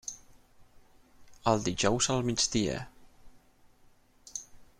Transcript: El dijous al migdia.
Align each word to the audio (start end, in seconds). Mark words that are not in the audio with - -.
El 1.51 1.61
dijous 1.67 2.09
al 2.15 2.25
migdia. 2.31 2.79